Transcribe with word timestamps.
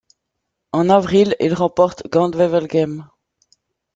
En 0.71 0.89
avril, 0.89 1.35
il 1.39 1.53
remporte 1.53 2.07
Gand-Wevelgem. 2.11 3.07